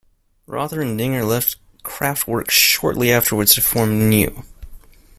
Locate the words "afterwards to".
3.11-3.61